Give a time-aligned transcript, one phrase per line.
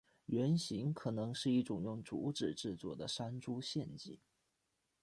[0.25, 4.17] 原型可能是一种用竹子制作的山猪陷阱。